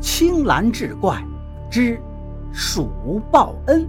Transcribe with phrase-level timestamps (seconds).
[0.00, 1.20] 青蓝志怪
[1.68, 2.00] 之
[2.52, 3.88] 蜀报恩。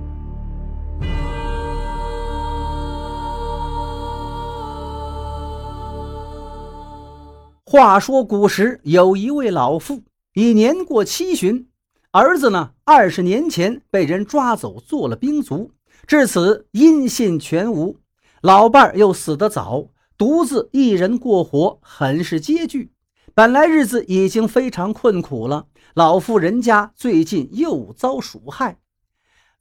[7.64, 10.02] 话说古时有一位老妇，
[10.34, 11.68] 已年过七旬，
[12.12, 15.70] 儿子呢，二十年前被人抓走做了兵卒，
[16.08, 17.98] 至此音信全无。
[18.42, 19.86] 老伴儿又死得早，
[20.18, 22.92] 独自一人过活，很是拮据。
[23.40, 28.80] 本来日子已经非常困苦了，老妇人家最近又遭鼠害，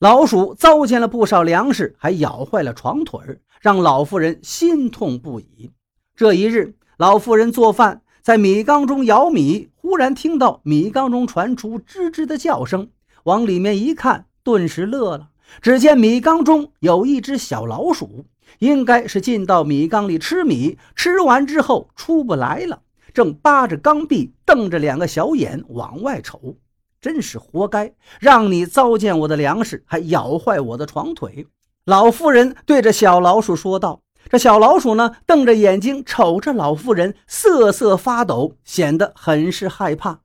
[0.01, 3.21] 老鼠糟践了不少粮食，还咬坏了床腿，
[3.61, 5.71] 让老妇人心痛不已。
[6.17, 12.91] 这一日，老妇人做饭，在米缸中舀米，忽然听到米缸中传出吱吱的叫声，
[13.23, 15.29] 往里面一看，顿时乐了。
[15.63, 18.25] 只见米缸中有一只小老鼠，
[18.59, 22.81] 应该是进到米缸里吃米，吃完之后出不来了。
[23.13, 26.57] 正扒着缸壁，瞪着两个小眼往外瞅，
[27.01, 27.95] 真是活该！
[28.21, 31.47] 让你糟践我的粮食，还咬坏我的床腿。
[31.85, 40.21] 老妇人对着小老鼠说道：“这小老鼠呢，瞪着眼睛瞅着老妇人，瑟瑟发抖，显得很是害怕。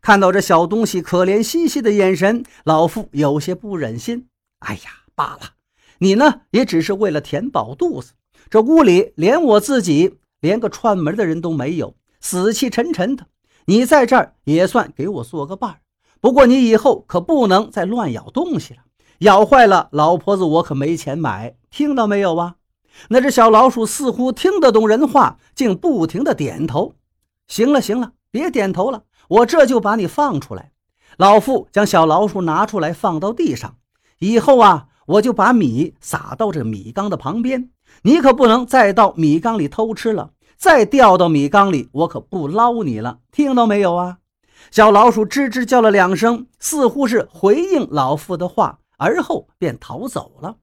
[0.00, 4.26] 看到这小东西可怜兮兮的眼神，老妇有些不忍心。
[4.60, 5.50] 哎呀，罢了，
[5.98, 8.12] 你呢，也只是为了填饱肚子。
[8.48, 13.26] 这屋里连我自己，连个串门的人都没有。”死气沉沉的，
[13.66, 15.80] 你在这儿也算给我做个伴儿。
[16.20, 18.80] 不过你以后可不能再乱咬东西了，
[19.18, 22.54] 咬坏了老婆子我可没钱买，听到没有啊？
[23.08, 26.94] 那只小老鼠似乎听得懂人话，竟不停的点头。
[27.48, 30.70] 行了行了，别点头了，我这就把你放出来。
[31.16, 33.76] 老妇将小老鼠拿出来放到地上，
[34.20, 37.70] 以后啊，我就把米撒到这米缸的旁边，
[38.02, 40.30] 你可不能再到米缸里偷吃了。
[40.62, 44.18] 再掉到米缸里，我可不捞你了，听到没有啊？
[44.70, 50.54] 小老鼠吱吱叫了两声，似乎是回应老妇的话，而后便逃走了。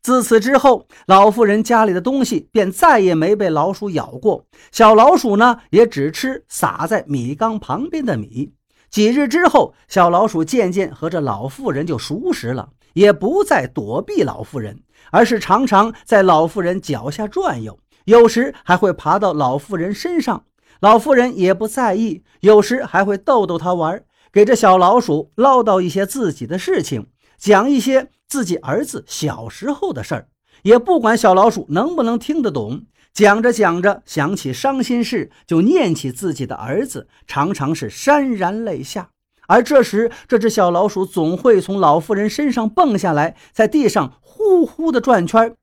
[0.00, 4.46] 自此之后，老妇人家里的东西便再也没被老鼠咬过。
[4.72, 8.54] 小老鼠呢，也只吃撒在米缸旁边的米。
[8.88, 17.78] 几日之后，小老鼠渐渐和这老妇人就熟识了，也不再躲避老妇人，而是常常在老妇人脚下转悠。
[18.06, 20.44] 有时还会爬到老妇人身上，
[20.80, 22.22] 老妇人也不在意。
[22.40, 24.02] 有时还会逗逗他玩，
[24.32, 30.28] 给这小老鼠唠叨一些自己的事情，讲一些自己儿子小时候的事儿，
[30.62, 32.82] 也不管小老鼠能不能听得懂。
[33.12, 39.08] 讲着讲着，想起伤心事，就念起自己的儿子，常常是潸然泪下。
[39.48, 45.56] 而这时，这只小老鼠总会从老妇人身上蹦下来，在地上呼呼地转圈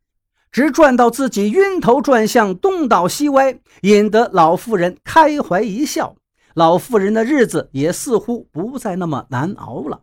[0.53, 6.15] 直转到自己晕头转向，东倒西歪，引得老妇人开怀一笑。
[6.53, 10.01] 老妇人的日子也似乎不再那么难熬了。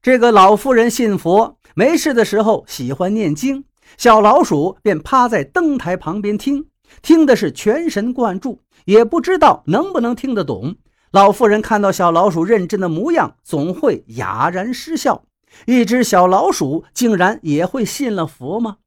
[0.00, 3.64] 这个老妇人信佛，没事的时候喜欢念经，
[3.98, 6.68] 小老鼠便趴在灯台旁边听，
[7.02, 10.76] 听的是全神贯注，也不知道能不能听得懂。
[11.12, 15.24] 老妇人看到小老鼠认真的模样，总会哑然失笑。
[15.66, 18.78] 一只小老鼠竟然也会信了佛吗？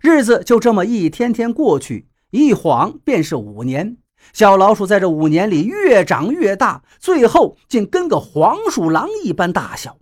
[0.00, 3.98] 日子就这么一天天过去，一晃便是五年。
[4.32, 9.98] 小老鼠在这五年里越长越大，最后竟跟个黄鼠狼一般大小。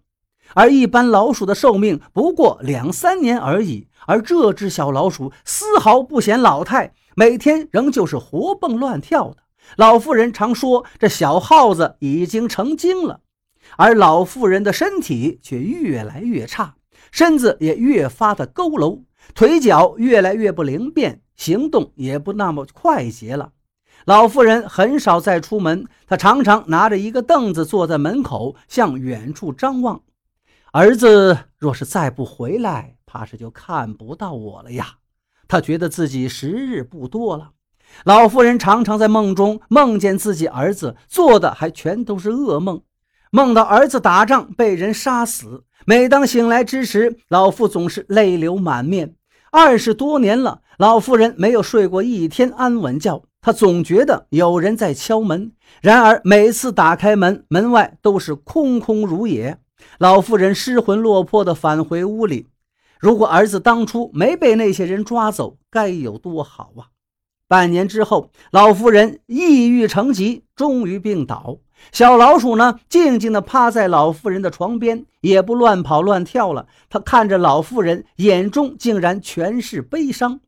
[0.54, 9.36] 而一般老鼠的寿命不过两三年而已，而这只小老鼠丝毫不显老态，每天仍旧是活蹦乱跳的。
[9.76, 13.20] 老妇人常说，这小耗子已经成精了。
[13.76, 16.74] 而老妇人的身体却越来越差，
[17.12, 19.02] 身子也越发的佝偻。
[19.34, 23.52] 腿脚越来越不灵便，行动也不那么快捷了。
[24.06, 30.02] 老妇人很少再出门，她常常拿着一个凳子坐在门口，向远处张望。
[30.72, 34.96] 儿子若是再不回来，怕是就看不到我了呀。
[35.48, 37.50] 她觉得自己时日不多了。
[38.04, 42.82] 老妇人常常在梦中梦见自己儿子，做的还全都是噩梦，
[43.32, 45.64] 梦到儿子打仗被人杀死。
[45.86, 49.16] 每当醒来之时，老妇总是泪流满面。
[49.52, 53.24] 二十多年了，老妇人没有睡过一天安稳觉。
[53.40, 55.50] 她总觉得有人在敲门，
[55.80, 59.58] 然而每次打开门，门外都是空空如也。
[59.98, 62.46] 老妇人失魂落魄地返回屋里。
[63.00, 66.94] 如果儿子当初没被那些人抓走，该有多好啊！
[67.48, 71.56] 半年之后，老妇人抑郁成疾，终于病倒。
[71.92, 76.66] 小老鼠呢，静静地趴在老妇人的床边，也不乱跑乱跳了。
[76.88, 80.40] 他看着老妇人，眼中竟然全是悲伤。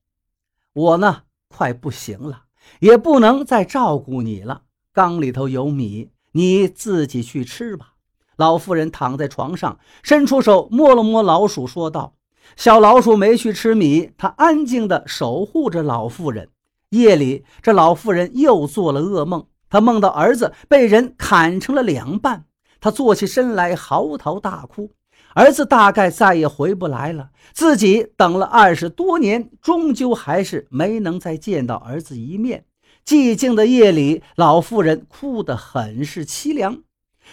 [0.73, 2.45] 我呢，快不行了，
[2.81, 4.63] 也不能再照顾你了。
[4.93, 7.95] 缸里头有米，你自己去吃吧。
[8.37, 12.15] 老妇人躺在床上，伸出手摸了摸老鼠，说道
[12.57, 16.49] ：“小老鼠没去吃米，它安静地守护着老妇人。”
[16.91, 22.45] 夜里，这老妇人又做了噩梦，他梦到儿子被人砍成了两半，
[22.79, 24.93] 他坐起身来嚎啕大哭。
[25.35, 32.67] 儿子大概再也回不来了，自己等了二十多年，终究还是没能再见到儿子一面。
[33.07, 36.83] 寂静的夜里，老妇人哭得很是凄凉。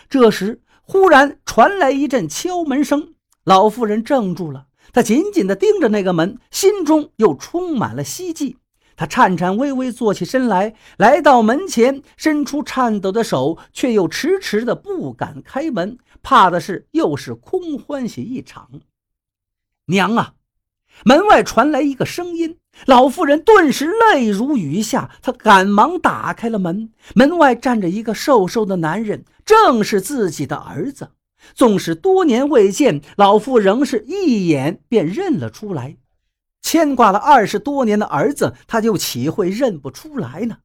[0.09, 8.55] 这时，忽然传来一阵敲门声，老妇人怔住了，她紧紧地盯着那个门，心中又充满了希冀。
[8.99, 18.69] 他颤颤巍巍坐起身来，来到门前，伸出颤抖的手，却又迟迟的不敢开门，怕的是又是空欢喜一场。
[19.85, 20.33] 娘啊！
[21.05, 22.57] 门外传来一个声音，
[22.87, 26.91] 老妇人顿时泪如雨下，她赶忙打开了门。
[27.15, 31.11] 门外站着一个瘦瘦的男人，正是自己的儿子。
[31.55, 35.95] 纵使多年未见，老妇仍是一眼便认了出来。
[36.69, 40.57] 牵挂了二十多年的儿子，他又岂会认不出来呢？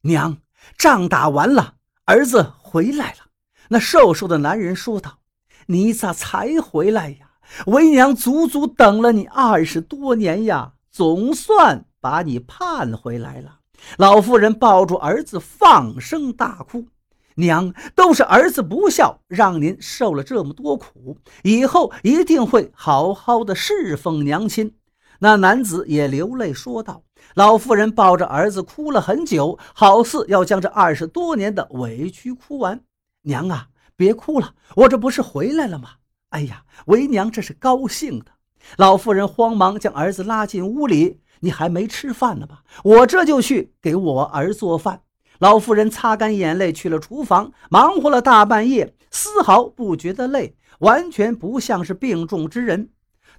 [0.00, 0.38] 娘，
[0.76, 3.18] 仗打完了，儿子回来了。
[3.68, 5.18] 那瘦瘦的男人说道
[5.66, 7.30] ：“你咋才回来呀？
[7.66, 13.60] 为娘足足等了你二十多年呀，总算把你盼回来了。”
[13.98, 16.86] 老妇人抱住儿子，放声大哭
[17.36, 24.74] ：“娘，都是儿子不孝，让您受了这么多苦，以后一定会好好的侍奉娘亲。”
[25.20, 27.02] 那男子也流泪说道
[27.34, 32.80] ：“老妇人抱着儿子哭了很久，好似要将这二十多年的委屈哭完。
[33.22, 35.90] 娘啊，别哭了，我这不是回来了吗？
[36.30, 38.26] 哎呀，为娘这是高兴的。”
[38.76, 42.62] 老妇人慌忙将儿子拉进屋里：“你还没吃饭呢吧？
[42.82, 45.02] 我这就去给我儿做饭。”
[45.38, 52.88] 老妇人擦干眼泪去了厨房，忙活了大半夜，丝毫不觉得累，完全不像是病重之人。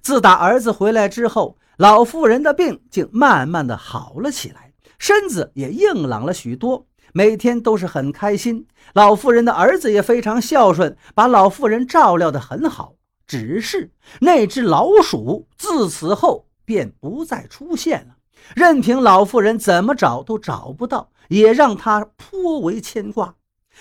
[0.00, 8.66] 自打儿子回来之后，老妇人的病竟慢慢的好了起来，身子也硬朗了许多，每天都是很开心。
[8.94, 12.94] 老妇人的儿子也非常孝顺，把老妇人照料得很好。
[13.28, 18.16] 只是那只老鼠自此后便不再出现了，
[18.56, 23.36] 任凭老妇人怎么找都找不到，也让他颇为牵挂。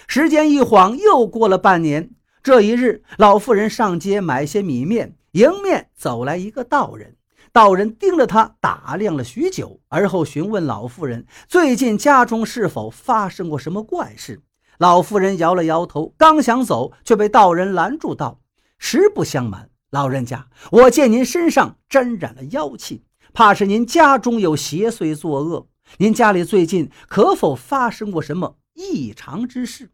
[0.05, 2.11] 时间一晃，又过了半年。
[2.43, 7.15] 这一日，老妇人上街买些米面，迎面走来一个道人。
[7.51, 14.41] 道人盯着他打量了许久，而后询问老妇人：“最近家中是否发生过什么怪事？”
[14.77, 18.41] 老妇人摇了摇头，刚想走，却被道人拦住道
[18.77, 23.03] ：“实不相瞒，老人家，我见您身上沾染了妖气，
[23.33, 25.67] 怕是您家中有邪祟作恶。
[25.97, 29.91] 您家里最近可否发生过什么异常之事？”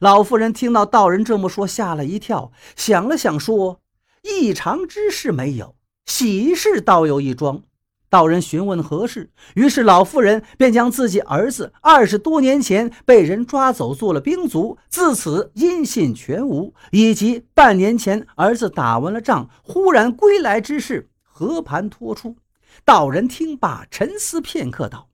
[0.00, 3.80] 老妇人听到道人这么说，吓了一跳，想了想说
[4.24, 7.62] ：“异常之事没有。”喜事倒有一桩，
[8.08, 22.36] 道人询问何事，于是老妇人便将自己儿子二十多年前被人抓走做了兵卒，自此音信全无，以及半年前儿子打完了仗忽然归来之事和盘托出。
[22.84, 25.08] 道人听罢，沉思片刻，道：“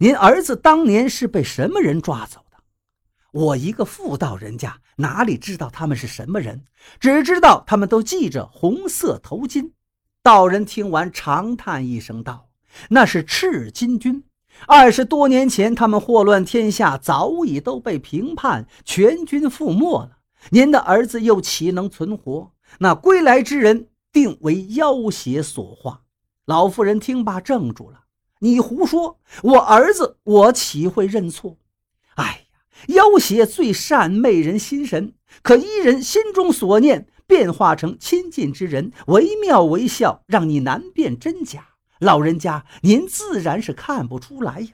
[0.00, 2.58] 您儿子当年是被什么人抓走的？
[3.30, 6.64] 我一个妇道人家，哪里知道他们是什么人？
[6.98, 9.70] 只知道他们都系着红色头巾。”
[10.24, 12.48] 道人听完，长叹一声道
[12.88, 14.24] ：“那是赤金军。
[14.66, 20.20] 二十多年前，他们祸乱天下，早已都被平叛，全军覆没了。
[20.48, 22.52] 您的儿子又岂能存活？
[22.78, 26.00] 那归来之人，定为妖邪所化。”
[26.46, 28.04] 老妇人听罢，怔住了
[28.40, 29.18] ：“你胡说！
[29.42, 31.58] 我儿子，我岂会认错？
[32.14, 32.46] 哎
[32.88, 35.12] 呀，妖邪最善媚人心神，
[35.42, 41.68] 可依人心中所念。”变化成亲近之人，惟妙惟肖，让你难辨真假。
[41.98, 44.68] 老人家，您自然是看不出来呀。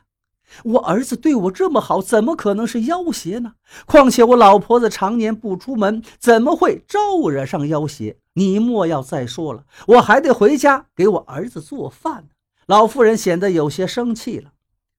[0.64, 3.52] 我儿子对我这么好，怎么可能是妖邪呢？
[3.86, 8.16] 况且我老婆子常年不出门，怎么会招惹上妖邪？
[8.34, 12.28] 你莫要再说了，我还得回家给我儿子做饭呢。
[12.66, 14.52] 老妇人显得有些生气了。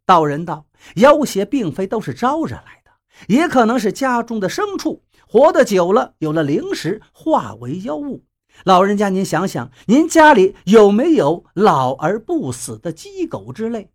[0.05, 0.65] 道人道：
[0.95, 2.91] 妖邪并非都是招惹来的，
[3.27, 5.01] 也可能是家中的牲畜。
[5.31, 8.25] 活得久了，有了灵识，化为妖物。
[8.65, 13.91] 老人家，您想想，您家里有没有老而不死的鸡狗之类？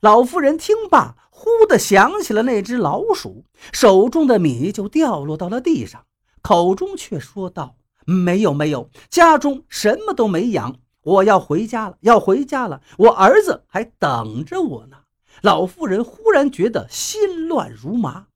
[0.00, 6.04] 老妇人听罢，忽地想起了那只老鼠，手中的米就掉落到了地上，
[6.42, 7.74] 口中却说道
[8.06, 10.76] ：“没有，没有，家中什么都没养。
[11.02, 14.98] 我要回家了，要回家了，我儿子还等着我呢。”
[15.42, 18.26] 老妇人忽然觉得心乱如麻。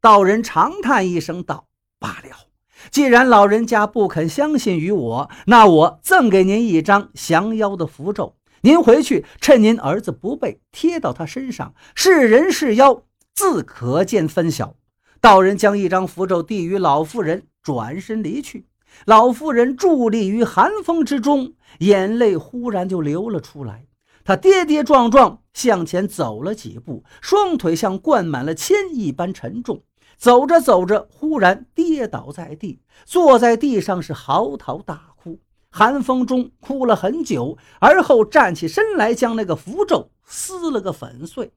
[0.00, 1.66] 道人长叹一声道。
[2.04, 2.48] 罢了，
[2.90, 8.36] 既然老人家不肯相信于我，那我赠给您一张降妖的符咒。
[8.60, 14.76] 您回去，趁您儿子不备，贴到他身上，是人是妖，自可见分晓。
[15.18, 18.66] 道人将一张符咒递于老妇人，转身离去。
[19.06, 23.86] 老妇人伫立于寒风之中，眼泪忽然就流了出来。
[24.24, 29.82] 她跌跌撞撞向前走了几步，双腿像灌满了铅一般沉重。
[30.16, 35.40] 走着走着，忽然跌倒在地，坐在地上是嚎啕大哭。
[35.70, 41.52] 寒风中哭了很久，而后站起身来，将那个符咒撕了个粉碎。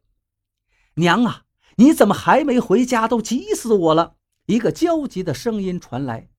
[0.95, 1.43] 娘啊，
[1.75, 3.07] 你怎么还没回家？
[3.07, 4.15] 都急死我了！
[4.47, 6.29] 一个焦急的声音传来。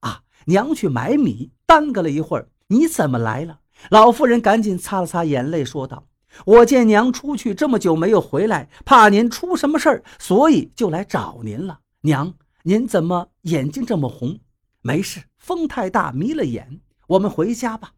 [0.00, 2.48] 啊，娘去买米，耽搁了一会儿。
[2.66, 3.60] 你怎么来了？
[3.90, 6.08] 老妇人赶紧擦了擦眼泪，说道
[6.44, 11.80] ：“我见娘出去这么久没有回来，怕您出什么事儿，所以就来找您了。
[12.02, 14.38] 娘，您怎么眼睛这么红？
[14.82, 17.92] 没事，风太大，迷了眼。”我们回家吧。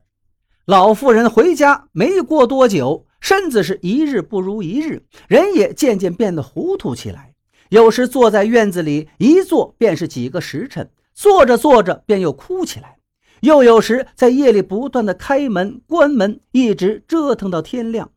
[0.66, 7.34] 老妇人回家没过多久，身子是一日不如一日，人也渐渐变得糊涂起来。
[7.70, 12.98] 有时坐在院子里一坐便是几个时辰，坐着坐着便又哭起来。
[13.40, 18.10] 又有时在夜里不断的开门关门，一直折腾到天亮。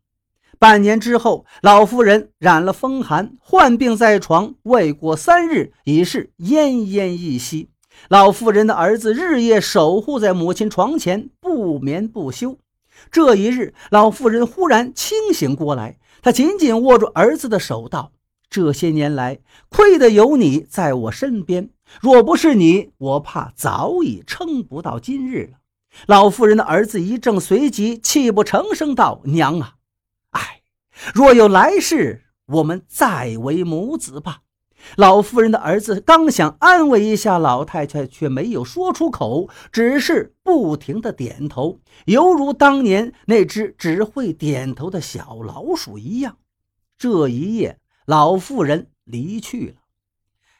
[0.63, 7.67] 半年之后，老妇人染了风寒，患病在床，未过三日，已是奄奄一息。
[8.07, 12.57] 老妇人的儿子日夜守护在母亲床前，不眠不休。
[13.11, 18.13] 这一日，老妇人忽然清醒过来，她紧紧握住儿子的手，道
[18.49, 25.57] ：“这些年来，亏得有你在我身边，若不是你，我怕早已撑不到今日了。”
[26.07, 29.73] 老妇人的儿子一怔，随即泣不成声道：“娘啊，
[31.13, 34.41] 若有来世，我们再为母子吧。”
[34.97, 46.37] 老妇人的儿子刚想安慰一下老太太，却没有说出口，只是不停的点头，犹如当年那只只会点头的小老鼠一样。
[46.97, 49.75] 这一夜，老妇人离去了。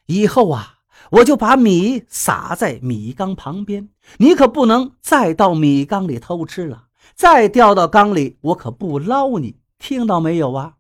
[0.05, 0.75] 以后啊，
[1.11, 6.85] 我就把米撒在米缸旁边，你可不能再到米缸里偷吃了。
[7.13, 10.75] 再掉到缸里，我可不捞你，听到没有啊？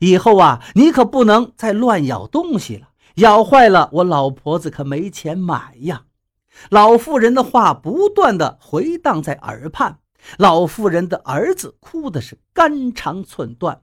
[0.00, 6.06] 以后啊，你可不能再乱咬东西了，咬坏了我老婆子可没钱买呀。
[6.70, 9.98] 老妇人的话不断的回荡在耳畔，
[10.38, 13.82] 老妇人的儿子哭的是肝肠寸断。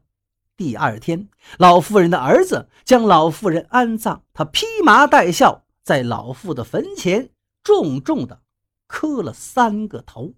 [0.58, 1.30] 第二天，
[1.60, 7.30] 老妇人的儿子将老妇人安葬，他披麻戴孝，在老妇的坟前
[7.64, 8.42] 重重的
[8.88, 10.34] 磕了三个头。